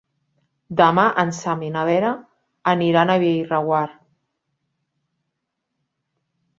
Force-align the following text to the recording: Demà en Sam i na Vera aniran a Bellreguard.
Demà 0.79 1.03
en 1.23 1.33
Sam 1.41 1.61
i 1.67 1.69
na 1.75 1.83
Vera 1.91 2.09
aniran 2.73 3.13
a 3.13 3.21
Bellreguard. 3.27 3.95